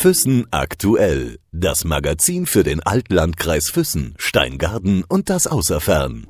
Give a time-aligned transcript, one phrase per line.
[0.00, 1.40] Füssen aktuell.
[1.52, 6.26] Das Magazin für den Altlandkreis Füssen, Steingarten und das Außerfern.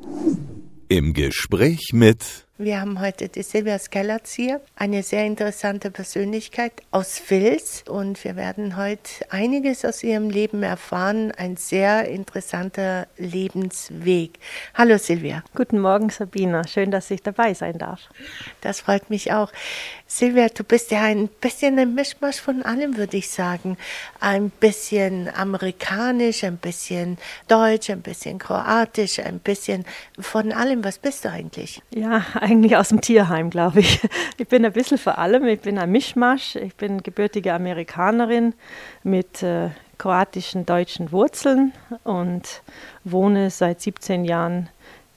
[0.89, 7.23] Im Gespräch mit wir haben heute die Silvia Skellertz hier, eine sehr interessante Persönlichkeit aus
[7.27, 11.33] Vils und wir werden heute einiges aus ihrem Leben erfahren.
[11.33, 14.39] Ein sehr interessanter Lebensweg.
[14.75, 15.43] Hallo Silvia.
[15.55, 18.01] Guten Morgen Sabina, schön, dass ich dabei sein darf.
[18.61, 19.51] Das freut mich auch.
[20.07, 23.79] Silvia, du bist ja ein bisschen ein Mischmasch von allem, würde ich sagen.
[24.19, 27.17] Ein bisschen amerikanisch, ein bisschen
[27.49, 29.87] deutsch, ein bisschen kroatisch, ein bisschen
[30.19, 30.85] von allem.
[30.85, 31.81] Was bist du eigentlich?
[31.95, 34.01] Ja, eigentlich aus dem Tierheim, glaube ich.
[34.39, 36.57] Ich bin ein bisschen vor allem, ich bin ein Mischmasch.
[36.57, 38.55] Ich bin gebürtige Amerikanerin
[39.05, 39.69] mit äh,
[39.99, 41.73] kroatischen, deutschen Wurzeln
[42.05, 42.63] und
[43.05, 44.69] wohne seit 17 Jahren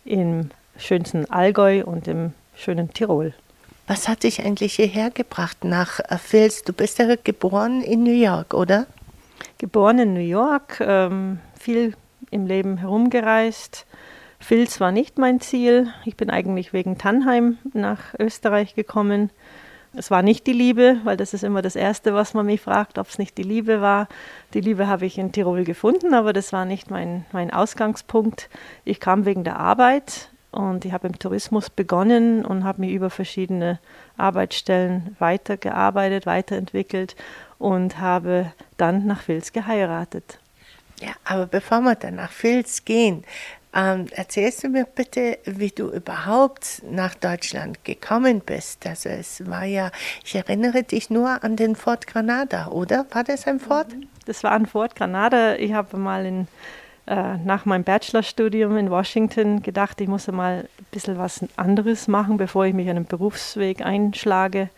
[0.05, 3.33] im schönsten Allgäu und im schönen Tirol.
[3.87, 6.63] Was hat dich eigentlich hierher gebracht nach Fils?
[6.63, 8.85] Du bist ja geboren in New York, oder?
[9.57, 11.95] Geboren in New York, ähm, viel
[12.29, 13.85] im Leben herumgereist,
[14.43, 15.93] Filz war nicht mein Ziel.
[16.03, 19.29] Ich bin eigentlich wegen Tannheim nach Österreich gekommen.
[19.95, 22.97] Es war nicht die Liebe, weil das ist immer das Erste, was man mich fragt,
[22.97, 24.09] ob es nicht die Liebe war.
[24.53, 28.49] Die Liebe habe ich in Tirol gefunden, aber das war nicht mein, mein Ausgangspunkt.
[28.83, 33.09] Ich kam wegen der Arbeit und ich habe im Tourismus begonnen und habe mich über
[33.09, 33.79] verschiedene
[34.17, 37.15] Arbeitsstellen weitergearbeitet, weiterentwickelt
[37.59, 40.37] und habe dann nach Vils geheiratet.
[40.99, 43.23] Ja, aber bevor wir dann nach Vils gehen,
[43.75, 48.85] ähm, erzählst du mir bitte, wie du überhaupt nach Deutschland gekommen bist?
[48.85, 49.91] Also es war ja,
[50.23, 53.05] ich erinnere dich nur an den Fort Granada, oder?
[53.11, 53.87] War das ein Fort?
[54.25, 55.55] Das war ein Fort Granada.
[55.55, 56.47] Ich habe mal in,
[57.07, 62.37] äh, nach meinem Bachelorstudium in Washington gedacht, ich muss mal ein bisschen was anderes machen,
[62.37, 64.69] bevor ich mich einen Berufsweg einschlage.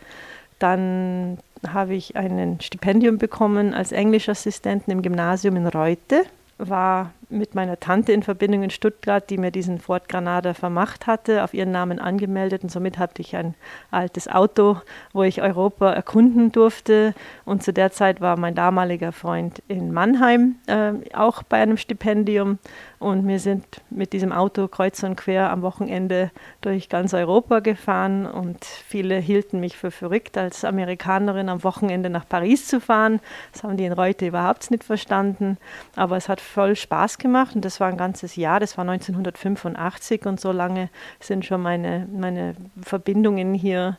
[0.58, 6.24] Dann habe ich ein Stipendium bekommen als Englischassistenten im Gymnasium in Reute
[6.58, 11.42] war mit meiner Tante in Verbindung in Stuttgart, die mir diesen Ford Granada vermacht hatte,
[11.42, 13.54] auf ihren Namen angemeldet und somit hatte ich ein
[13.90, 14.78] altes Auto,
[15.12, 17.14] wo ich Europa erkunden durfte.
[17.44, 22.58] Und zu der Zeit war mein damaliger Freund in Mannheim äh, auch bei einem Stipendium
[22.98, 26.30] und wir sind mit diesem Auto kreuz und quer am Wochenende
[26.60, 32.26] durch ganz Europa gefahren und viele hielten mich für verrückt, als Amerikanerin am Wochenende nach
[32.26, 33.20] Paris zu fahren.
[33.52, 35.58] Das haben die in Reute überhaupt nicht verstanden,
[35.94, 40.26] aber es hat voll Spaß gemacht und das war ein ganzes Jahr, das war 1985
[40.26, 40.88] und so lange
[41.20, 43.98] sind schon meine, meine Verbindungen hier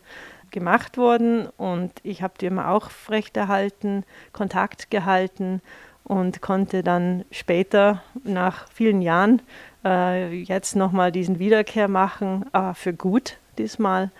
[0.51, 2.89] gemacht worden und ich habe die immer auch
[3.33, 5.61] erhalten, Kontakt gehalten
[6.07, 9.41] und konnte dann später, nach vielen Jahren,
[9.83, 14.11] äh, jetzt nochmal diesen Wiederkehr machen, aber für gut diesmal.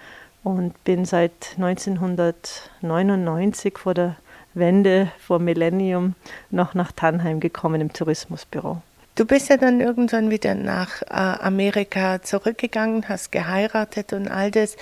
[0.44, 4.18] Und bin seit 1999 vor der
[4.54, 6.16] Wende, vor Millennium,
[6.52, 8.82] noch nach Tannheim gekommen im Tourismusbüro.
[9.18, 14.78] Du bist ja dann irgendwann wieder nach äh, Amerika zurückgegangen, hast geheiratet und all das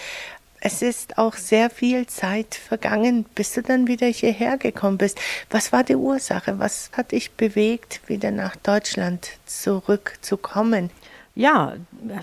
[0.59, 5.19] es ist auch sehr viel Zeit vergangen, bis du dann wieder hierher gekommen bist.
[5.49, 6.59] Was war die Ursache?
[6.59, 10.89] Was hat dich bewegt, wieder nach Deutschland zurückzukommen?
[11.37, 11.73] Ja,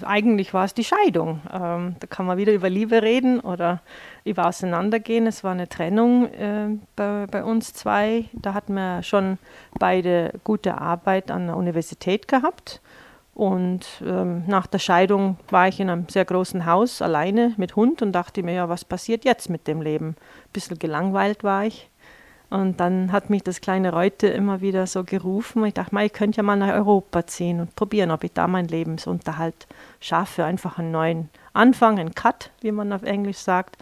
[0.06, 1.42] eigentlich war es die Scheidung.
[1.52, 3.82] Ähm, da kann man wieder über Liebe reden oder
[4.24, 5.26] über Auseinandergehen.
[5.26, 8.24] Es war eine Trennung äh, bei, bei, uns zwei.
[8.32, 9.36] Da hatten wir schon
[9.78, 12.80] beide gute Arbeit an der Universität gehabt.
[13.34, 18.00] Und ähm, nach der Scheidung war ich in einem sehr großen Haus alleine mit Hund
[18.00, 20.08] und dachte mir, ja, was passiert jetzt mit dem Leben?
[20.08, 21.90] Ein bisschen gelangweilt war ich.
[22.52, 25.64] Und dann hat mich das kleine Reute immer wieder so gerufen.
[25.64, 28.68] Ich dachte, ich könnte ja mal nach Europa ziehen und probieren, ob ich da meinen
[28.68, 29.66] Lebensunterhalt
[30.00, 30.44] schaffe.
[30.44, 33.78] Einfach einen neuen Anfang, einen Cut, wie man auf Englisch sagt.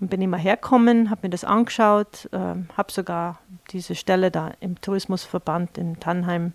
[0.00, 2.38] Und bin immer hergekommen, habe mir das angeschaut, äh,
[2.76, 3.38] habe sogar
[3.70, 6.54] diese Stelle da im Tourismusverband in Tannheim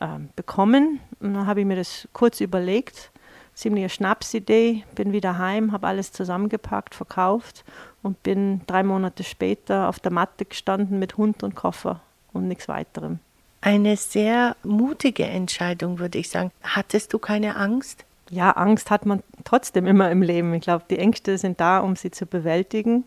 [0.00, 1.00] ähm, bekommen.
[1.20, 3.11] Und dann habe ich mir das kurz überlegt,
[3.62, 7.64] ziemlich eine Schnapsidee, bin wieder heim, habe alles zusammengepackt, verkauft
[8.02, 12.00] und bin drei Monate später auf der Matte gestanden mit Hund und Koffer
[12.32, 13.20] und nichts weiterem.
[13.60, 16.50] Eine sehr mutige Entscheidung, würde ich sagen.
[16.62, 18.04] Hattest du keine Angst?
[18.28, 20.52] Ja, Angst hat man trotzdem immer im Leben.
[20.54, 23.04] Ich glaube, die Ängste sind da, um sie zu bewältigen.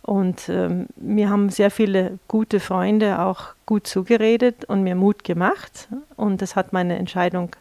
[0.00, 5.88] Und ähm, mir haben sehr viele gute Freunde auch gut zugeredet und mir Mut gemacht.
[6.16, 7.54] Und das hat meine Entscheidung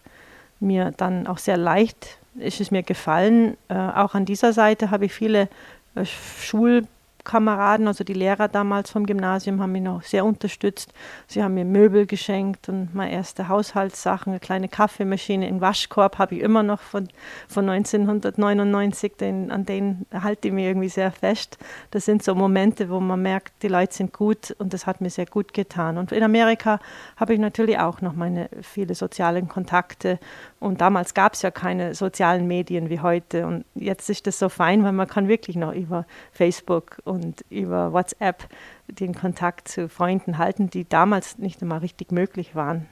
[0.61, 3.57] mir dann auch sehr leicht, ist es mir gefallen.
[3.67, 5.49] Äh, auch an dieser Seite habe ich viele
[5.95, 6.83] äh, Schul
[7.23, 10.93] Kameraden, also die Lehrer damals vom Gymnasium, haben mich noch sehr unterstützt.
[11.27, 16.35] Sie haben mir Möbel geschenkt und meine erste Haushaltssachen, eine kleine Kaffeemaschine, einen Waschkorb habe
[16.35, 17.07] ich immer noch von,
[17.47, 21.57] von 1999, den, an den halte ich mir irgendwie sehr fest.
[21.91, 25.09] Das sind so Momente, wo man merkt, die Leute sind gut und das hat mir
[25.09, 25.97] sehr gut getan.
[25.97, 26.79] Und in Amerika
[27.17, 30.19] habe ich natürlich auch noch meine viele sozialen Kontakte
[30.61, 34.47] und damals gab es ja keine sozialen Medien wie heute und jetzt ist das so
[34.47, 38.47] fein, weil man kann wirklich noch über Facebook und über WhatsApp
[38.87, 42.85] den Kontakt zu Freunden halten, die damals nicht einmal richtig möglich waren.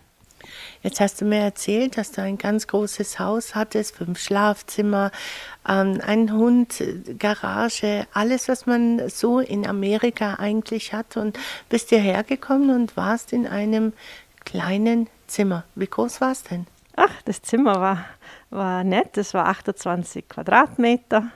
[0.81, 5.11] Jetzt hast du mir erzählt, dass du ein ganz großes Haus hattest, fünf Schlafzimmer,
[5.67, 6.81] ähm, einen Hund,
[7.19, 11.17] Garage, alles, was man so in Amerika eigentlich hat.
[11.17, 11.37] Und
[11.67, 13.93] bist hierher gekommen und warst in einem
[14.43, 15.65] kleinen Zimmer.
[15.75, 16.65] Wie groß war es denn?
[17.01, 18.05] Ach, das Zimmer war,
[18.49, 19.17] war nett.
[19.17, 21.31] Es war 28 Quadratmeter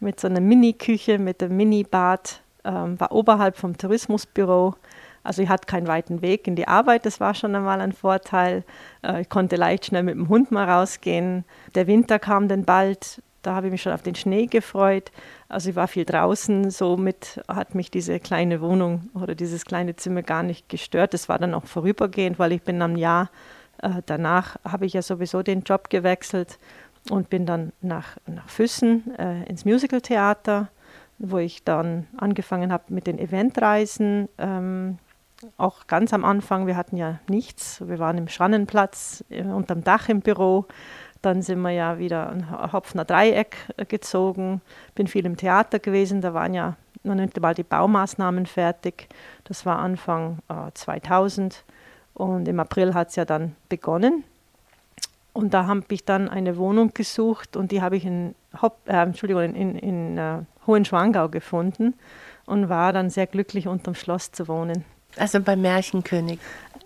[0.00, 4.74] mit so einer Mini-Küche, mit einem Mini-Bad, ähm, war oberhalb vom Tourismusbüro.
[5.22, 8.64] Also ich hatte keinen weiten Weg in die Arbeit, das war schon einmal ein Vorteil.
[9.02, 11.44] Äh, ich konnte leicht schnell mit dem Hund mal rausgehen.
[11.74, 15.12] Der Winter kam dann bald, da habe ich mich schon auf den Schnee gefreut.
[15.50, 20.22] Also ich war viel draußen, somit hat mich diese kleine Wohnung oder dieses kleine Zimmer
[20.22, 21.12] gar nicht gestört.
[21.12, 23.28] Das war dann auch vorübergehend, weil ich bin am Jahr
[23.82, 26.58] äh, danach habe ich ja sowieso den Job gewechselt
[27.10, 30.68] und bin dann nach, nach Füssen äh, ins Musicaltheater,
[31.18, 34.28] wo ich dann angefangen habe mit den Eventreisen.
[34.38, 34.98] Ähm,
[35.56, 37.82] auch ganz am Anfang, wir hatten ja nichts.
[37.86, 40.66] Wir waren im Schrannenplatz äh, unterm Dach im Büro.
[41.20, 44.60] Dann sind wir ja wieder ein Hopfner Dreieck äh, gezogen.
[44.94, 46.20] Bin viel im Theater gewesen.
[46.20, 49.08] Da waren ja noch nicht mal die Baumaßnahmen fertig.
[49.44, 51.64] Das war Anfang äh, 2000.
[52.14, 54.24] Und im April hat es ja dann begonnen.
[55.32, 58.92] Und da habe ich dann eine Wohnung gesucht und die habe ich in, Hop, äh,
[58.92, 61.94] Entschuldigung, in, in, uh, Hohenschwangau gefunden
[62.44, 64.84] und war dann sehr glücklich, unterm Schloss zu wohnen.
[65.16, 66.38] Also beim Märchenkönig.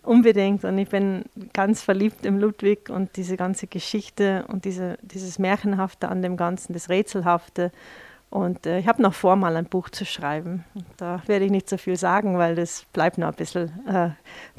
[0.02, 0.64] Unbedingt.
[0.64, 6.08] Und ich bin ganz verliebt im Ludwig und diese ganze Geschichte und diese, dieses Märchenhafte
[6.08, 7.72] an dem Ganzen, das Rätselhafte.
[8.31, 10.64] Und äh, ich habe noch vor, mal ein Buch zu schreiben.
[10.96, 14.11] Da werde ich nicht so viel sagen, weil das bleibt noch ein bisschen äh,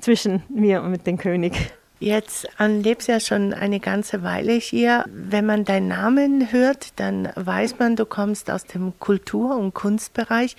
[0.01, 1.71] zwischen mir und mit dem König.
[1.99, 5.03] Jetzt lebst ja schon eine ganze Weile hier.
[5.07, 10.55] Wenn man deinen Namen hört, dann weiß man, du kommst aus dem Kultur- und Kunstbereich.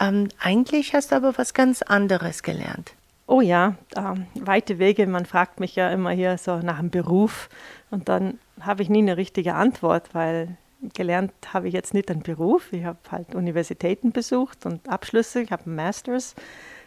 [0.00, 2.92] Ähm, eigentlich hast du aber was ganz anderes gelernt.
[3.28, 5.06] Oh ja, ähm, weite Wege.
[5.06, 7.48] Man fragt mich ja immer hier so nach einem Beruf
[7.92, 10.56] und dann habe ich nie eine richtige Antwort, weil
[10.94, 12.72] gelernt habe ich jetzt nicht einen Beruf.
[12.72, 15.42] Ich habe halt Universitäten besucht und Abschlüsse.
[15.42, 16.34] Ich habe einen Masters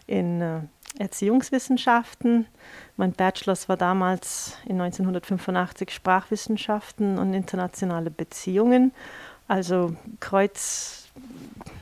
[0.08, 0.60] in äh,
[1.00, 2.46] Erziehungswissenschaften.
[2.98, 8.92] Mein Bachelor war damals in 1985 Sprachwissenschaften und internationale Beziehungen.
[9.48, 11.10] Also kreuz,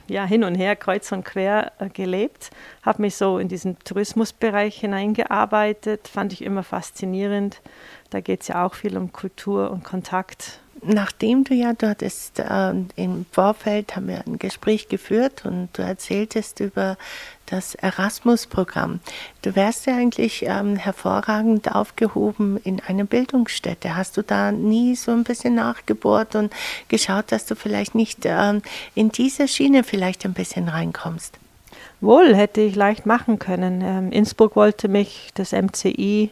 [0.07, 2.51] ja, hin und her, kreuz und quer äh, gelebt.
[2.81, 7.61] Habe mich so in diesen Tourismusbereich hineingearbeitet, fand ich immer faszinierend.
[8.09, 12.39] Da geht es ja auch viel um Kultur und Kontakt nachdem du ja dort ist,
[12.39, 16.97] äh, im Vorfeld haben wir ein Gespräch geführt und du erzähltest über
[17.45, 19.01] das Erasmus-Programm.
[19.41, 23.95] Du wärst ja eigentlich ähm, hervorragend aufgehoben in einer Bildungsstätte.
[23.95, 26.53] Hast du da nie so ein bisschen nachgebohrt und
[26.87, 28.61] geschaut, dass du vielleicht nicht ähm,
[28.95, 31.37] in diese Schiene vielleicht ein bisschen reinkommst?
[31.99, 33.81] Wohl, hätte ich leicht machen können.
[33.81, 36.31] Ähm, Innsbruck wollte mich, das MCI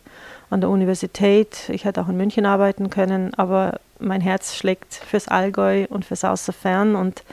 [0.49, 1.69] an der Universität.
[1.69, 6.23] Ich hätte auch in München arbeiten können, aber mein Herz schlägt fürs Allgäu und fürs
[6.23, 7.23] Außerfern und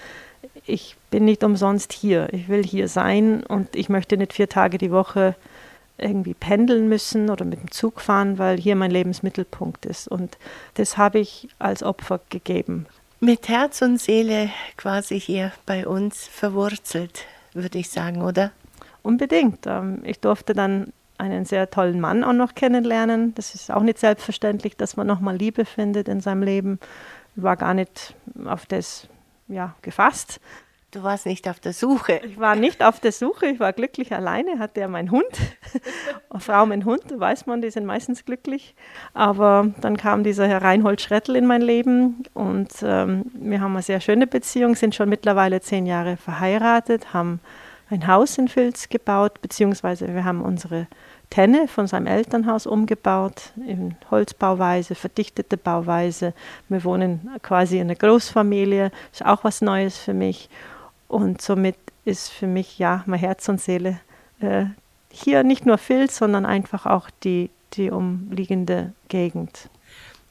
[0.66, 2.32] ich bin nicht umsonst hier.
[2.32, 5.34] Ich will hier sein und ich möchte nicht vier Tage die Woche
[5.98, 10.08] irgendwie pendeln müssen oder mit dem Zug fahren, weil hier mein Lebensmittelpunkt ist.
[10.08, 10.36] Und
[10.74, 12.86] das habe ich als Opfer gegeben.
[13.20, 17.24] Mit Herz und Seele quasi hier bei uns verwurzelt,
[17.54, 18.50] würde ich sagen, oder?
[19.02, 19.66] Unbedingt.
[19.66, 23.34] Ähm, ich durfte dann einen sehr tollen Mann auch noch kennenlernen.
[23.34, 26.78] Das ist auch nicht selbstverständlich, dass man nochmal Liebe findet in seinem Leben.
[27.36, 29.08] Ich war gar nicht auf das
[29.48, 30.40] ja, gefasst.
[30.92, 32.20] Du warst nicht auf der Suche.
[32.24, 35.26] Ich war nicht auf der Suche, ich war glücklich alleine, hatte ja meinen Hund.
[36.38, 38.74] Frau mit Hund, weiß man, die sind meistens glücklich.
[39.12, 43.82] Aber dann kam dieser Herr Reinhold Schrettel in mein Leben und ähm, wir haben eine
[43.82, 47.40] sehr schöne Beziehung, sind schon mittlerweile zehn Jahre verheiratet, haben
[47.88, 50.86] ein Haus in Filz gebaut, beziehungsweise wir haben unsere
[51.30, 56.34] Tenne von seinem Elternhaus umgebaut, in Holzbauweise, verdichtete Bauweise.
[56.68, 60.48] Wir wohnen quasi in einer Großfamilie, ist auch was Neues für mich.
[61.08, 64.00] Und somit ist für mich ja mein Herz und Seele
[64.40, 64.66] äh,
[65.10, 69.68] hier nicht nur Filz, sondern einfach auch die, die umliegende Gegend.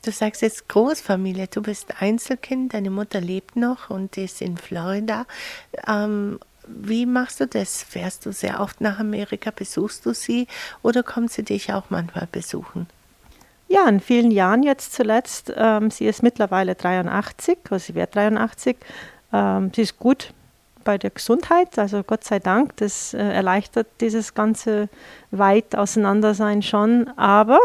[0.04, 5.26] Du sagst jetzt Großfamilie, du bist Einzelkind, deine Mutter lebt noch und ist in Florida.
[5.88, 7.84] Ähm, Wie machst du das?
[7.84, 9.52] Fährst du sehr oft nach Amerika?
[9.56, 10.48] Besuchst du sie
[10.82, 12.88] oder kommt sie dich auch manchmal besuchen?
[13.68, 15.52] Ja, in vielen Jahren jetzt zuletzt.
[15.56, 18.78] Ähm, sie ist mittlerweile 83, also sie wird 83.
[19.34, 20.34] Ähm, sie ist gut
[20.84, 24.88] bei der Gesundheit, also Gott sei Dank, das äh, erleichtert dieses ganze
[25.32, 27.10] weit Auseinandersein schon.
[27.18, 27.60] Aber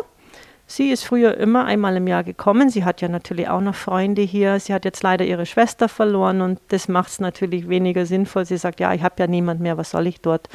[0.71, 2.71] sie ist früher immer einmal im Jahr gekommen.
[2.71, 4.61] Sie hat ja natürlich auch noch Freunde hier.
[4.61, 8.45] Sie hat jetzt leider ihre Schwester verloren und das macht es natürlich weniger sinnvoll.
[8.47, 10.49] Sie sagt, ja, ich habe ja niemand mehr, was soll ich dort?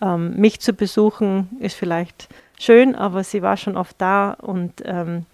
[0.00, 5.26] Ähm, mich zu besuchen ist vielleicht schön, aber sie war schon oft da und ähm,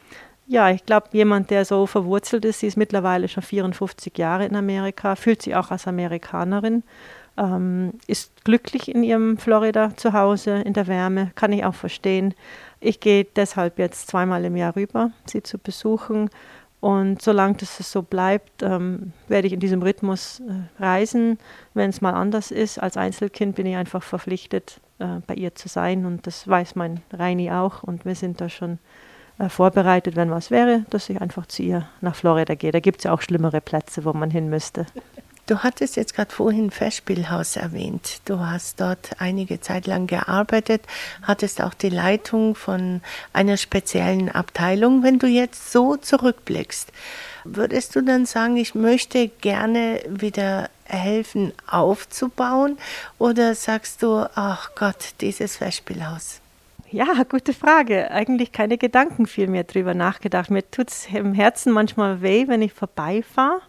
[0.47, 4.57] ja, ich glaube, jemand, der so verwurzelt ist, sie ist mittlerweile schon 54 Jahre in
[4.57, 6.83] Amerika, fühlt sich auch als Amerikanerin,
[7.39, 12.35] ähm, ist glücklich in ihrem Florida zu Hause, in der Wärme, kann ich auch verstehen.
[12.85, 16.31] Ich gehe deshalb jetzt zweimal im Jahr rüber, sie zu besuchen.
[16.81, 21.39] Und solange das so bleibt, ähm, werde ich in diesem Rhythmus äh, reisen.
[21.75, 25.69] Wenn es mal anders ist, als Einzelkind bin ich einfach verpflichtet, äh, bei ihr zu
[25.69, 26.05] sein.
[26.05, 27.85] Und das weiß mein Reini auch.
[27.85, 28.81] Und wir sind da schon
[29.39, 32.73] äh, vorbereitet, wenn was wäre, dass ich einfach zu ihr nach Florida gehe.
[32.73, 34.87] Da gibt es ja auch schlimmere Plätze, wo man hin müsste.
[35.53, 38.23] Du hattest jetzt gerade vorhin Festspielhaus erwähnt.
[38.25, 40.81] Du hast dort einige Zeit lang gearbeitet,
[41.21, 43.03] hattest auch die Leitung von
[43.35, 45.03] einer speziellen Abteilung.
[45.03, 46.91] Wenn du jetzt so zurückblickst,
[47.45, 52.79] würdest du dann sagen, ich möchte gerne wieder helfen aufzubauen?
[53.19, 56.41] Oder sagst du, ach Gott, dieses Festspielhaus?
[56.91, 58.11] Ja, gute Frage.
[58.11, 60.51] Eigentlich keine Gedanken viel mehr drüber nachgedacht.
[60.51, 63.61] Mir tut es im Herzen manchmal weh, wenn ich vorbeifahre.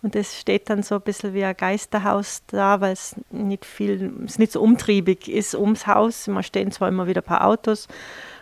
[0.00, 4.12] Und es steht dann so ein bisschen wie ein Geisterhaus da, weil es nicht viel,
[4.24, 6.28] es nicht so umtriebig ist ums Haus.
[6.28, 7.88] Man stehen zwar immer wieder ein paar Autos,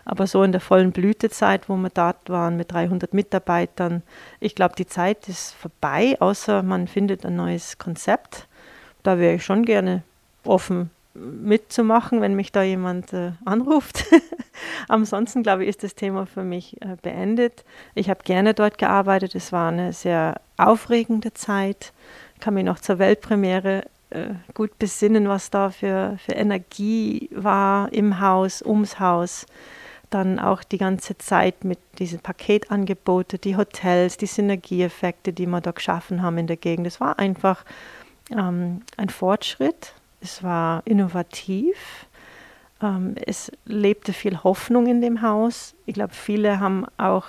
[0.05, 4.03] aber so in der vollen Blütezeit, wo wir dort waren mit 300 Mitarbeitern,
[4.39, 8.49] ich glaube, die Zeit ist vorbei, außer man findet ein neues Konzept.
[9.03, 10.03] Da wäre ich schon gerne
[10.45, 14.05] offen mitzumachen, wenn mich da jemand äh, anruft.
[14.89, 17.65] Ansonsten, glaube ich, ist das Thema für mich äh, beendet.
[17.95, 19.35] Ich habe gerne dort gearbeitet.
[19.35, 21.93] Es war eine sehr aufregende Zeit.
[22.35, 27.93] Ich kann mich noch zur Weltpremiere äh, gut besinnen, was da für, für Energie war
[27.93, 29.47] im Haus, ums Haus.
[30.11, 35.73] Dann auch die ganze Zeit mit diesen Paketangeboten, die Hotels, die Synergieeffekte, die wir da
[35.73, 36.87] geschaffen haben in der Gegend.
[36.87, 37.65] Es war einfach
[38.31, 39.93] ähm, ein Fortschritt
[40.27, 42.07] es war innovativ.
[42.83, 45.75] Ähm, es lebte viel Hoffnung in dem Haus.
[45.87, 47.27] Ich glaube, viele haben auch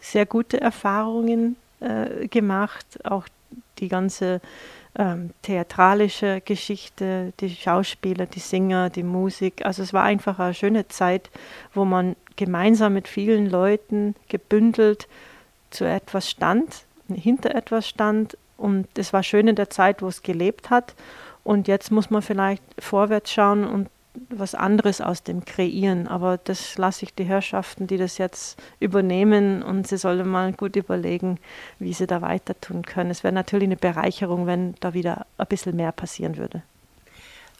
[0.00, 2.86] sehr gute Erfahrungen äh, gemacht.
[3.04, 3.26] Auch
[3.78, 4.40] die ganze
[4.96, 9.66] ähm, theatralische Geschichte, die Schauspieler, die Singer, die Musik.
[9.66, 11.30] Also es war einfach eine schöne Zeit,
[11.74, 15.08] wo man gemeinsam mit vielen Leuten gebündelt
[15.70, 18.38] zu etwas stand, hinter etwas stand.
[18.56, 20.94] Und es war schön in der Zeit, wo es gelebt hat.
[21.46, 23.88] Und jetzt muss man vielleicht vorwärts schauen und
[24.30, 26.08] was anderes aus dem kreieren.
[26.08, 30.74] Aber das lasse ich die Herrschaften, die das jetzt übernehmen und sie sollen mal gut
[30.74, 31.38] überlegen,
[31.78, 33.10] wie sie da weiter tun können.
[33.10, 36.62] Es wäre natürlich eine Bereicherung, wenn da wieder ein bisschen mehr passieren würde.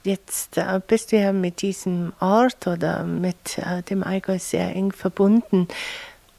[0.02, 4.90] Jetzt äh, bist du ja mit diesem Ort oder mit äh, dem Allgäu sehr eng
[4.90, 5.68] verbunden.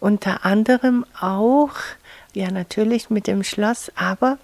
[0.02, 1.76] Unter anderem auch,
[2.34, 4.38] ja natürlich mit dem Schloss, aber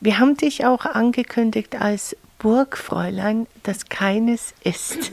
[0.00, 5.12] wir haben dich auch angekündigt als Burgfräulein, das keines ist.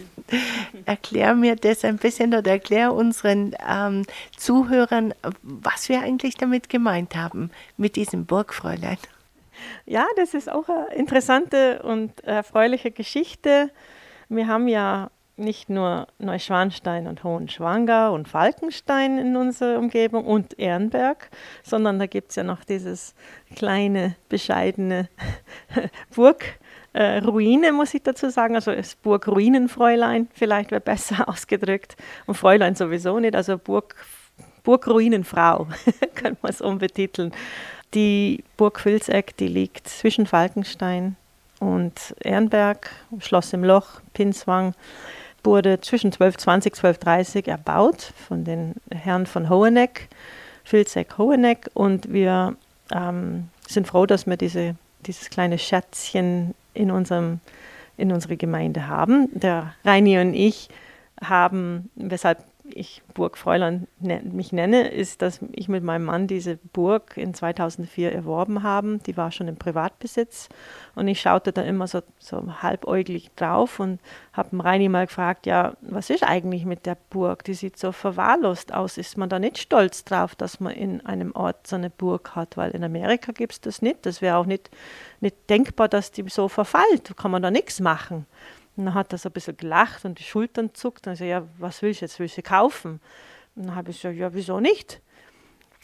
[0.85, 4.05] erklär mir das ein bisschen oder erklär unseren ähm,
[4.37, 8.97] Zuhörern, was wir eigentlich damit gemeint haben, mit diesem Burgfräulein.
[9.85, 13.71] Ja, das ist auch eine interessante und erfreuliche Geschichte.
[14.29, 21.29] Wir haben ja nicht nur Neuschwanstein und Hohenschwangau und Falkenstein in unserer Umgebung und Ehrenberg,
[21.63, 23.15] sondern da gibt es ja noch dieses
[23.55, 25.09] kleine, bescheidene
[26.15, 26.57] Burg
[26.95, 28.55] äh, Ruine, muss ich dazu sagen.
[28.55, 31.97] Also das Burg Ruinenfräulein, vielleicht wäre besser ausgedrückt.
[32.25, 33.95] Und Fräulein sowieso nicht, also Burg,
[34.63, 35.67] Burgruinenfrau,
[36.15, 37.33] können wir es umbetiteln.
[37.93, 41.17] Die Burg Vilseck, die liegt zwischen Falkenstein
[41.59, 44.73] und Ehrenberg, Schloss im Loch, Pinswang,
[45.43, 50.07] wurde zwischen 1220 1230 erbaut von den Herren von Hoheneck,
[50.63, 51.69] Vilseck Hoheneck.
[51.73, 52.55] Und wir
[52.91, 54.75] ähm, sind froh, dass wir diese,
[55.05, 57.39] dieses kleine Schätzchen in, unserem,
[57.97, 59.27] in unserer Gemeinde haben.
[59.33, 60.69] Der Reini und ich
[61.21, 67.17] haben, weshalb ich Burgfräulein ne, mich nenne, ist, dass ich mit meinem Mann diese Burg
[67.17, 69.01] in 2004 erworben haben.
[69.03, 70.49] Die war schon im Privatbesitz
[70.95, 73.99] und ich schaute da immer so, so halbäuglich drauf und
[74.33, 77.43] habe Reini mal gefragt, ja, was ist eigentlich mit der Burg?
[77.43, 78.97] Die sieht so verwahrlost aus.
[78.97, 82.57] Ist man da nicht stolz drauf, dass man in einem Ort so eine Burg hat?
[82.57, 84.05] Weil in Amerika gibt es das nicht.
[84.05, 84.69] Das wäre auch nicht,
[85.21, 87.09] nicht denkbar, dass die so verfällt.
[87.09, 88.25] Da kann man da nichts machen.
[88.77, 91.07] Und dann hat er so ein bisschen gelacht und die Schultern zuckt.
[91.07, 92.19] Und ich so, ja, was willst du jetzt?
[92.19, 92.99] Willst du kaufen?
[93.55, 95.01] Und dann habe ich gesagt, ja, wieso nicht?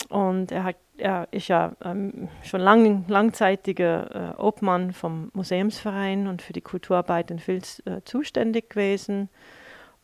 [0.09, 6.41] Und er, hat, er ist ja ähm, schon lang, langzeitiger äh, Obmann vom Museumsverein und
[6.41, 9.29] für die Kulturarbeit in Vils äh, zuständig gewesen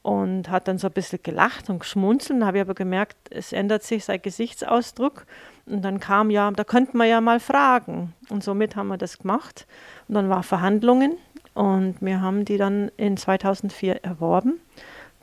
[0.07, 2.41] und hat dann so ein bisschen gelacht und geschmunzelt.
[2.41, 5.25] Habe ich aber gemerkt, es ändert sich sein Gesichtsausdruck.
[5.65, 8.13] Und dann kam ja, da könnte man ja mal fragen.
[8.29, 9.67] Und somit haben wir das gemacht.
[10.07, 11.17] Und dann war Verhandlungen
[11.57, 14.59] und wir haben die dann in 2004 erworben.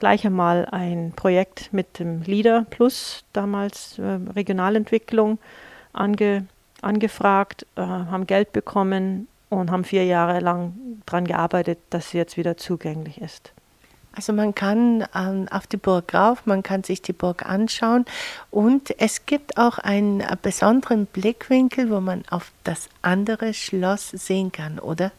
[0.00, 5.38] Gleich einmal ein Projekt mit dem LIDA Plus, damals äh, Regionalentwicklung,
[5.92, 6.46] ange,
[6.82, 10.74] angefragt, äh, haben Geld bekommen und haben vier Jahre lang
[11.06, 13.52] daran gearbeitet, dass sie jetzt wieder zugänglich ist.
[14.16, 18.06] Also man kann ähm, auf die Burg rauf, man kann sich die Burg anschauen
[18.50, 24.80] und es gibt auch einen besonderen Blickwinkel, wo man auf das andere Schloss sehen kann,
[24.80, 25.12] oder?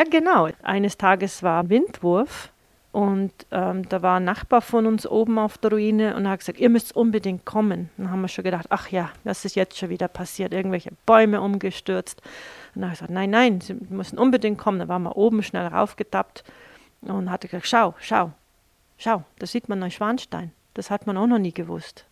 [0.00, 0.48] Ja, genau.
[0.62, 2.48] Eines Tages war Windwurf
[2.90, 6.58] und ähm, da war ein Nachbar von uns oben auf der Ruine und hat gesagt,
[6.58, 7.90] ihr müsst unbedingt kommen.
[7.98, 11.42] Dann haben wir schon gedacht, ach ja, das ist jetzt schon wieder passiert, irgendwelche Bäume
[11.42, 12.22] umgestürzt.
[12.74, 14.78] Und dann habe ich gesagt, nein, nein, sie müssen unbedingt kommen.
[14.78, 16.44] Dann waren wir oben schnell raufgetappt
[17.02, 18.32] und hatte gesagt, schau, schau,
[18.96, 20.50] schau, da sieht man Neuschwanstein.
[20.72, 22.06] Das hat man auch noch nie gewusst.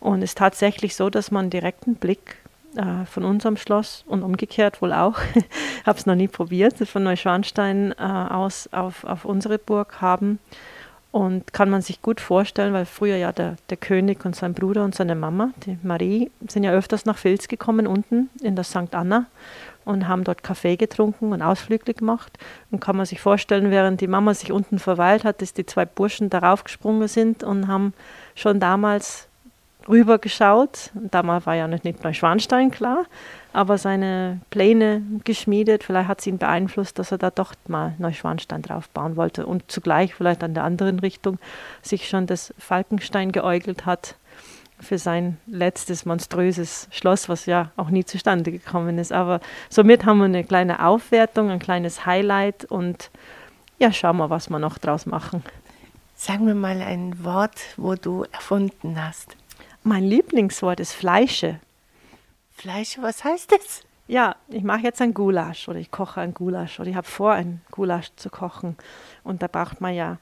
[0.00, 2.41] Und es ist tatsächlich so, dass man einen direkten Blick
[2.76, 5.18] äh, von unserem Schloss und umgekehrt wohl auch,
[5.86, 10.38] habe es noch nie probiert, von Neuschwanstein äh, aus auf, auf unsere Burg haben.
[11.10, 14.82] Und kann man sich gut vorstellen, weil früher ja der, der König und sein Bruder
[14.82, 18.94] und seine Mama, die Marie, sind ja öfters nach Vils gekommen, unten in der St.
[18.94, 19.26] Anna
[19.84, 22.38] und haben dort Kaffee getrunken und Ausflüge gemacht.
[22.70, 25.84] Und kann man sich vorstellen, während die Mama sich unten verweilt hat, dass die zwei
[25.84, 27.92] Burschen darauf gesprungen sind und haben
[28.34, 29.28] schon damals
[29.88, 30.90] rübergeschaut.
[30.94, 33.06] Damals war ja noch nicht Neuschwanstein klar,
[33.52, 35.84] aber seine Pläne geschmiedet.
[35.84, 39.70] Vielleicht hat es ihn beeinflusst, dass er da doch mal Neuschwanstein drauf bauen wollte und
[39.70, 41.38] zugleich vielleicht an der anderen Richtung
[41.82, 44.16] sich schon das Falkenstein geäugelt hat
[44.82, 49.12] für sein letztes monströses Schloss, was ja auch nie zustande gekommen ist.
[49.12, 53.10] Aber somit haben wir eine kleine Aufwertung, ein kleines Highlight und
[53.78, 55.42] ja, schauen wir, was wir noch draus machen.
[56.14, 59.36] Sagen wir mal ein Wort, wo du erfunden hast.
[59.84, 61.58] Mein Lieblingswort ist Fleische.
[62.52, 63.82] Fleische, was heißt das?
[64.06, 67.32] Ja, ich mache jetzt ein Gulasch oder ich koche ein Gulasch oder ich habe vor,
[67.32, 68.76] ein Gulasch zu kochen.
[69.24, 70.18] Und da braucht man ja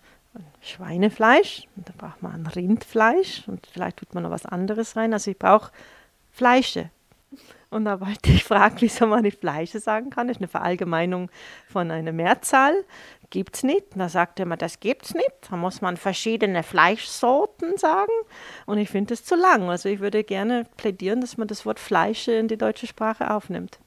[0.62, 5.12] Schweinefleisch und da braucht man ein Rindfleisch und vielleicht tut man noch was anderes rein.
[5.12, 5.72] Also ich brauche
[6.30, 6.88] Fleische.
[7.70, 10.28] Und da wollte ich fragen, wieso man nicht Fleische sagen kann.
[10.28, 11.30] Das ist eine Verallgemeinung
[11.68, 12.74] von einer Mehrzahl
[13.30, 13.92] gibt es nicht.
[13.92, 15.30] Und da sagte man, das gibt es nicht.
[15.48, 18.12] Da muss man verschiedene Fleischsorten sagen.
[18.66, 19.70] Und ich finde es zu lang.
[19.70, 23.78] Also ich würde gerne plädieren, dass man das Wort Fleische in die deutsche Sprache aufnimmt.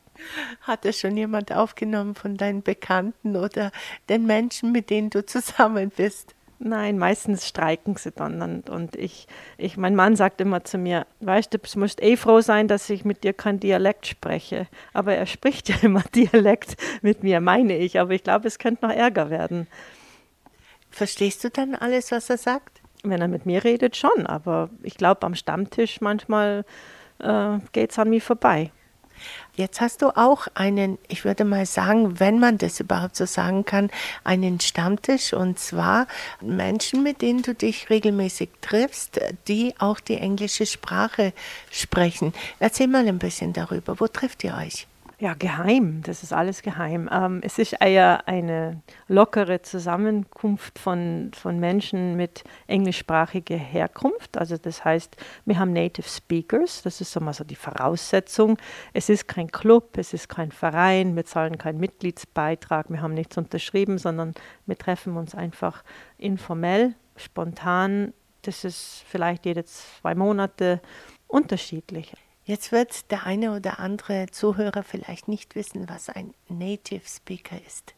[0.61, 3.71] Hat es schon jemand aufgenommen von deinen Bekannten oder
[4.09, 6.35] den Menschen, mit denen du zusammen bist?
[6.65, 8.41] Nein, meistens streiken sie dann.
[8.41, 12.15] Und, und ich, ich, mein Mann sagt immer zu mir, weißt du, du musst eh
[12.15, 14.67] froh sein, dass ich mit dir kein Dialekt spreche.
[14.93, 17.99] Aber er spricht ja immer Dialekt mit mir, meine ich.
[17.99, 19.67] Aber ich glaube, es könnte noch Ärger werden.
[20.89, 22.81] Verstehst du dann alles, was er sagt?
[23.03, 24.25] Wenn er mit mir redet, schon.
[24.25, 26.63] Aber ich glaube, am Stammtisch manchmal
[27.19, 28.71] äh, geht es an mir vorbei.
[29.55, 33.65] Jetzt hast du auch einen, ich würde mal sagen, wenn man das überhaupt so sagen
[33.65, 33.91] kann,
[34.23, 36.07] einen Stammtisch und zwar
[36.41, 41.33] Menschen, mit denen du dich regelmäßig triffst, die auch die englische Sprache
[41.71, 42.33] sprechen.
[42.59, 43.99] Erzähl mal ein bisschen darüber.
[43.99, 44.87] Wo trifft ihr euch?
[45.23, 46.01] Ja, geheim.
[46.03, 47.09] Das ist alles geheim.
[47.09, 54.37] Ähm, es ist eher eine lockere Zusammenkunft von, von Menschen mit englischsprachiger Herkunft.
[54.37, 56.81] Also das heißt, wir haben Native Speakers.
[56.81, 58.57] Das ist so mal so die Voraussetzung.
[58.91, 61.15] Es ist kein Club, es ist kein Verein.
[61.15, 62.89] Wir zahlen keinen Mitgliedsbeitrag.
[62.89, 64.33] Wir haben nichts unterschrieben, sondern
[64.65, 65.85] wir treffen uns einfach
[66.17, 68.11] informell, spontan.
[68.41, 70.81] Das ist vielleicht jede zwei Monate
[71.27, 72.11] unterschiedlich.
[72.45, 77.93] Jetzt wird der eine oder andere Zuhörer vielleicht nicht wissen, was ein Native Speaker ist.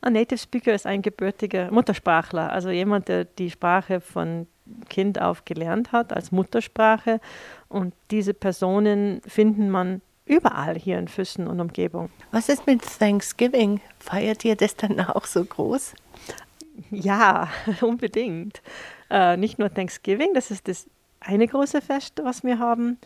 [0.00, 4.46] Ein Native Speaker ist ein gebürtiger Muttersprachler, also jemand, der die Sprache von
[4.88, 7.20] Kind auf gelernt hat als Muttersprache.
[7.68, 12.10] Und diese Personen finden man überall hier in Füssen und Umgebung.
[12.30, 13.80] Was ist mit Thanksgiving?
[13.98, 15.94] Feiert ihr das dann auch so groß?
[16.90, 17.48] Ja,
[17.80, 18.62] unbedingt.
[19.10, 20.86] Äh, nicht nur Thanksgiving, das ist das
[21.20, 22.98] eine große Fest, was wir haben,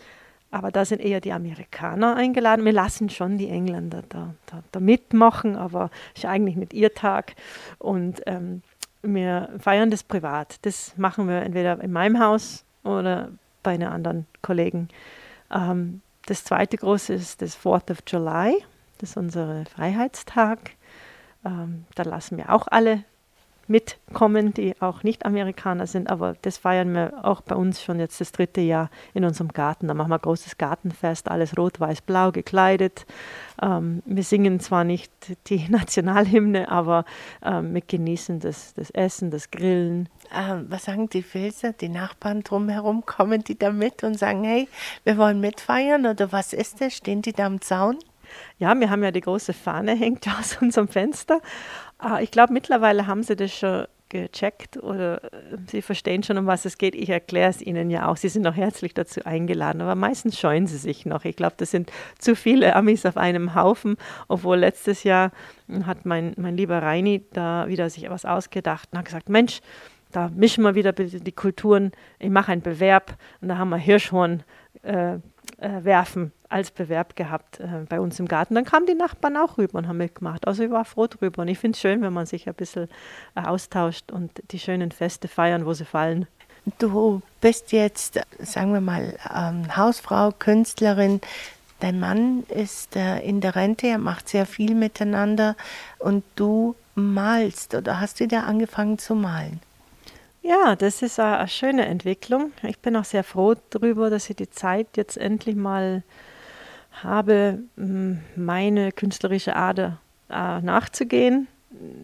[0.52, 2.64] aber da sind eher die Amerikaner eingeladen.
[2.64, 7.34] Wir lassen schon die Engländer da, da, da mitmachen, aber ist eigentlich nicht ihr Tag.
[7.78, 8.62] Und ähm,
[9.02, 10.58] wir feiern das privat.
[10.62, 13.30] Das machen wir entweder in meinem Haus oder
[13.62, 14.88] bei einem anderen Kollegen.
[15.50, 18.62] Ähm, das zweite große ist das 4th of July.
[18.98, 20.72] Das ist unser Freiheitstag.
[21.46, 23.04] Ähm, da lassen wir auch alle
[23.72, 28.20] mitkommen, die auch nicht Amerikaner sind, aber das feiern wir auch bei uns schon jetzt
[28.20, 29.88] das dritte Jahr in unserem Garten.
[29.88, 33.06] Da machen wir ein großes Gartenfest, alles rot, weiß, blau gekleidet.
[33.60, 35.10] Ähm, wir singen zwar nicht
[35.48, 37.04] die Nationalhymne, aber
[37.42, 40.08] ähm, wir genießen das, das Essen, das Grillen.
[40.32, 44.68] Ähm, was sagen die Filzer, die Nachbarn drumherum, kommen die da mit und sagen, hey,
[45.04, 46.94] wir wollen mitfeiern oder was ist das?
[46.94, 47.98] Stehen die da am Zaun?
[48.58, 51.40] Ja, wir haben ja die große Fahne hängt aus unserem Fenster
[52.04, 55.28] Ah, ich glaube, mittlerweile haben sie das schon gecheckt oder äh,
[55.68, 56.96] sie verstehen schon, um was es geht.
[56.96, 58.16] Ich erkläre es ihnen ja auch.
[58.16, 61.24] Sie sind auch herzlich dazu eingeladen, aber meistens scheuen sie sich noch.
[61.24, 65.30] Ich glaube, das sind zu viele Amis auf einem Haufen, obwohl letztes Jahr
[65.86, 69.60] hat mein, mein lieber Reini da wieder sich was ausgedacht und hat gesagt, Mensch,
[70.10, 71.92] da mischen wir wieder die Kulturen.
[72.18, 74.42] Ich mache einen Bewerb und da haben wir Hirschhorn
[74.82, 75.18] äh,
[75.58, 78.54] äh, werfen als Bewerb gehabt äh, bei uns im Garten.
[78.54, 80.46] Dann kamen die Nachbarn auch rüber und haben mitgemacht.
[80.46, 81.42] Also ich war froh drüber.
[81.42, 82.88] Und ich finde es schön, wenn man sich ein bisschen
[83.34, 86.26] äh, austauscht und die schönen Feste feiern, wo sie fallen.
[86.78, 91.20] Du bist jetzt, sagen wir mal, ähm, Hausfrau, Künstlerin.
[91.80, 95.56] Dein Mann ist äh, in der Rente, er macht sehr viel miteinander
[95.98, 99.60] und du malst oder hast wieder angefangen zu malen?
[100.42, 102.52] Ja, das ist eine, schöne Entwicklung.
[102.62, 106.02] Ich bin auch sehr froh darüber, dass ich die Zeit jetzt endlich mal
[107.02, 107.60] habe,
[108.34, 111.46] meine künstlerische Ader äh, nachzugehen.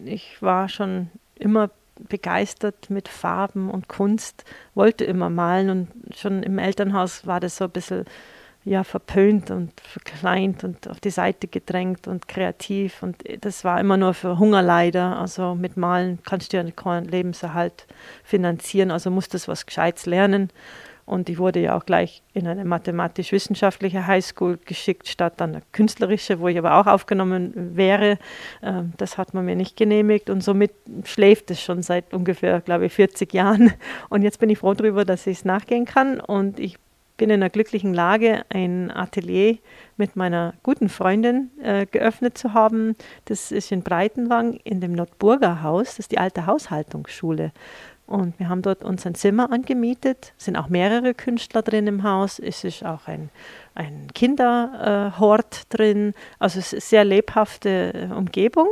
[0.05, 1.69] Ich war schon immer
[2.07, 7.65] begeistert mit Farben und Kunst, wollte immer malen und schon im Elternhaus war das so
[7.65, 8.05] ein bisschen
[8.69, 13.01] ja, verpönt und verkleint und auf die Seite gedrängt und kreativ.
[13.01, 15.19] Und das war immer nur für Hungerleider.
[15.19, 17.87] Also mit Malen kannst du ja keinen Lebenserhalt
[18.23, 20.51] finanzieren, also musstest du was Gescheites lernen.
[21.07, 26.39] Und ich wurde ja auch gleich in eine mathematisch-wissenschaftliche Highschool geschickt, statt an eine künstlerische,
[26.39, 28.19] wo ich aber auch aufgenommen wäre.
[28.61, 30.73] Ähm, das hat man mir nicht genehmigt und somit
[31.05, 33.73] schläft es schon seit ungefähr, glaube ich, 40 Jahren.
[34.09, 36.19] Und jetzt bin ich froh darüber, dass ich es nachgehen kann.
[36.19, 36.77] Und ich
[37.19, 39.57] bin in der glücklichen Lage, ein Atelier
[39.97, 42.95] mit meiner guten Freundin äh, geöffnet zu haben.
[43.25, 47.51] Das ist in Breitenwang in dem Nordburger Haus, das ist die alte Haushaltungsschule.
[48.07, 52.01] Und wir haben dort uns ein Zimmer angemietet, es sind auch mehrere Künstler drin im
[52.03, 53.29] Haus, es ist auch ein,
[53.75, 58.69] ein Kinderhort äh, drin, also es ist eine sehr lebhafte äh, Umgebung.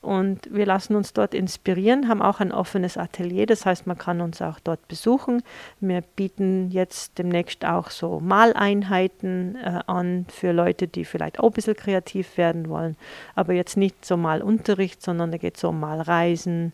[0.00, 4.20] Und wir lassen uns dort inspirieren, haben auch ein offenes Atelier, das heißt, man kann
[4.20, 5.42] uns auch dort besuchen.
[5.80, 11.52] Wir bieten jetzt demnächst auch so Maleinheiten äh, an für Leute, die vielleicht auch ein
[11.52, 12.96] bisschen kreativ werden wollen,
[13.34, 16.72] aber jetzt nicht so Malunterricht, sondern da geht es um Malreisen.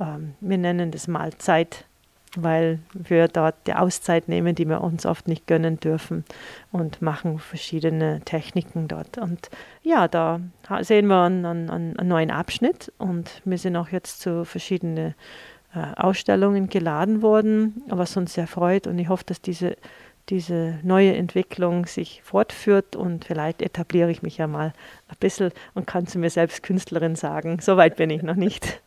[0.00, 1.84] Ähm, wir nennen das Malzeit
[2.36, 6.24] weil wir dort die Auszeit nehmen, die wir uns oft nicht gönnen dürfen
[6.70, 9.18] und machen verschiedene Techniken dort.
[9.18, 9.50] Und
[9.82, 10.40] ja, da
[10.80, 15.14] sehen wir einen, einen, einen neuen Abschnitt und wir sind auch jetzt zu verschiedenen
[15.74, 19.76] äh, Ausstellungen geladen worden, was uns sehr freut und ich hoffe, dass diese
[20.28, 24.72] diese neue Entwicklung sich fortführt und vielleicht etabliere ich mich ja mal
[25.08, 27.58] ein bisschen und kann zu mir selbst Künstlerin sagen.
[27.60, 28.80] So weit bin ich noch nicht.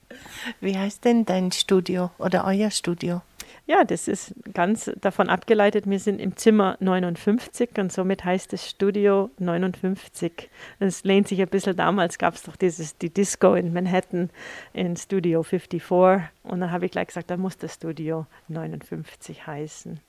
[0.61, 3.21] Wie heißt denn dein Studio oder euer Studio?
[3.67, 5.89] Ja, das ist ganz davon abgeleitet.
[5.89, 10.49] Wir sind im Zimmer 59 und somit heißt es Studio 59.
[10.79, 14.29] Es lehnt sich ein bisschen, damals gab es doch dieses, die Disco in Manhattan
[14.73, 19.99] in Studio 54 und dann habe ich gleich gesagt, da muss das Studio 59 heißen.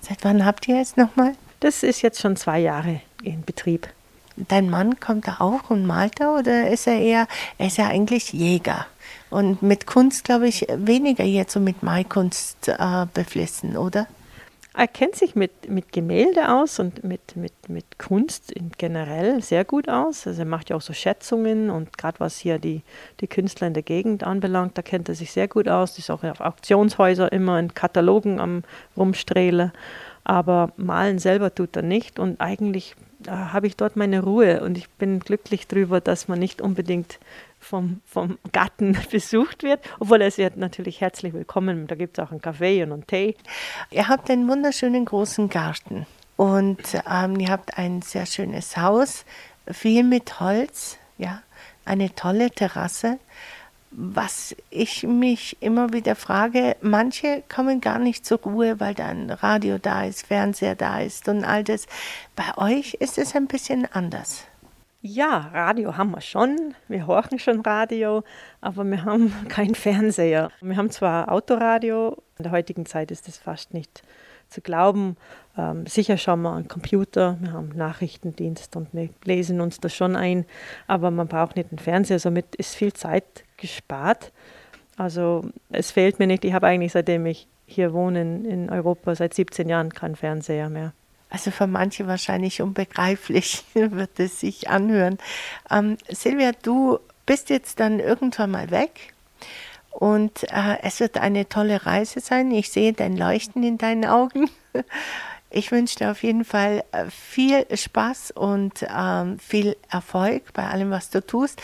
[0.00, 1.34] Seit wann habt ihr es nochmal?
[1.60, 3.88] Das ist jetzt schon zwei Jahre in Betrieb.
[4.36, 7.86] Dein Mann kommt da auch und malt da oder ist er eher, er ist ja
[7.86, 8.86] eigentlich Jäger?
[9.30, 14.06] Und mit Kunst, glaube ich, weniger jetzt so mit Malkunst äh, beflissen, oder?
[14.76, 19.88] Er kennt sich mit, mit Gemälde aus und mit, mit, mit Kunst generell sehr gut
[19.88, 20.26] aus.
[20.26, 22.82] Also er macht ja auch so Schätzungen und gerade was hier die,
[23.20, 25.96] die Künstler in der Gegend anbelangt, da kennt er sich sehr gut aus.
[25.96, 28.64] Ist auch auf Auktionshäusern immer in Katalogen am
[28.96, 29.70] Rumstrehlen.
[30.24, 32.96] Aber malen selber tut er nicht und eigentlich
[33.26, 37.20] äh, habe ich dort meine Ruhe und ich bin glücklich darüber, dass man nicht unbedingt
[37.64, 41.86] vom, vom Gatten besucht wird, obwohl er ja natürlich herzlich willkommen.
[41.86, 43.36] Da gibt es auch einen Kaffee und einen Tee.
[43.90, 49.24] Ihr habt einen wunderschönen großen Garten und ähm, ihr habt ein sehr schönes Haus,
[49.70, 51.42] viel mit Holz, ja,
[51.84, 53.18] eine tolle Terrasse.
[53.96, 59.78] was ich mich immer wieder frage, manche kommen gar nicht zur Ruhe, weil dann Radio
[59.78, 61.86] da ist, Fernseher da ist und all das.
[62.34, 64.46] Bei euch ist es ein bisschen anders.
[65.06, 66.74] Ja, Radio haben wir schon.
[66.88, 68.24] Wir horchen schon Radio,
[68.62, 70.50] aber wir haben keinen Fernseher.
[70.62, 74.02] Wir haben zwar Autoradio, in der heutigen Zeit ist das fast nicht
[74.48, 75.18] zu glauben.
[75.58, 80.16] Ähm, sicher schauen wir einen Computer, wir haben Nachrichtendienst und wir lesen uns das schon
[80.16, 80.46] ein,
[80.86, 84.32] aber man braucht nicht einen Fernseher, somit ist viel Zeit gespart.
[84.96, 86.46] Also es fehlt mir nicht.
[86.46, 90.94] Ich habe eigentlich seitdem ich hier wohne in Europa seit 17 Jahren keinen Fernseher mehr.
[91.34, 95.18] Also für manche wahrscheinlich unbegreiflich wird es sich anhören.
[95.68, 99.14] Ähm, Silvia, du bist jetzt dann irgendwann mal weg
[99.90, 102.52] und äh, es wird eine tolle Reise sein.
[102.52, 104.48] Ich sehe dein Leuchten in deinen Augen.
[105.56, 110.90] Ich wünsche dir auf jeden Fall äh, viel Spaß und ähm, viel Erfolg bei allem,
[110.90, 111.62] was du tust.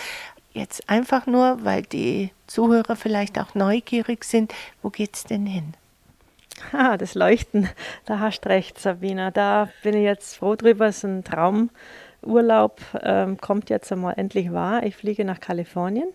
[0.53, 5.75] Jetzt einfach nur, weil die Zuhörer vielleicht auch neugierig sind, wo geht's denn hin?
[6.73, 7.69] Ah, das Leuchten,
[8.07, 9.31] da hast du recht, Sabina.
[9.31, 10.87] Da bin ich jetzt froh drüber.
[10.87, 14.83] Es ist ein Traumurlaub, ähm, kommt jetzt einmal endlich wahr.
[14.85, 16.09] Ich fliege nach Kalifornien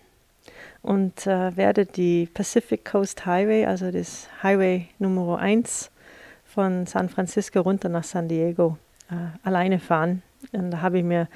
[0.81, 5.91] und äh, werde die Pacific Coast Highway, also das Highway Nummer 1
[6.45, 8.77] von San Francisco runter nach San Diego,
[9.09, 10.21] äh, alleine fahren.
[10.51, 11.27] Und da habe ich mir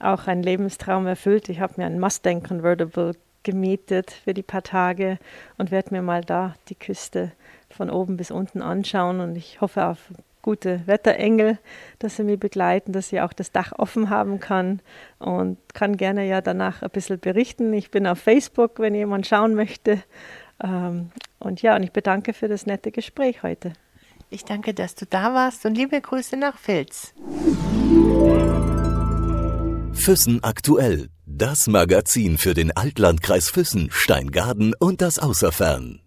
[0.00, 1.48] auch einen Lebenstraum erfüllt.
[1.48, 3.12] Ich habe mir einen Mustang Convertible
[3.44, 5.18] gemietet für die paar Tage
[5.56, 7.32] und werde mir mal da die Küste
[7.78, 9.20] von oben bis unten anschauen.
[9.20, 10.10] Und ich hoffe auf
[10.42, 11.58] gute Wetterengel,
[11.98, 14.80] dass sie mich begleiten, dass ich auch das Dach offen haben kann
[15.18, 17.72] und kann gerne ja danach ein bisschen berichten.
[17.72, 20.02] Ich bin auf Facebook, wenn jemand schauen möchte.
[20.62, 23.72] Ähm, und ja, und ich bedanke für das nette Gespräch heute.
[24.28, 27.14] Ich danke, dass du da warst und liebe Grüße nach Filz.
[29.92, 31.08] Füssen aktuell.
[31.26, 36.00] Das Magazin für den Altlandkreis Füssen, Steingaden und das Außerfern.